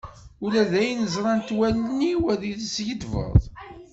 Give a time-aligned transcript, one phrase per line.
[0.45, 3.41] Ula d ayen ẓrant wallen-iw ad iyi-teskiddbeḍ.